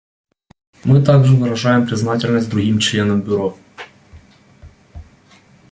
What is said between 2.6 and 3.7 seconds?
членам Бюро.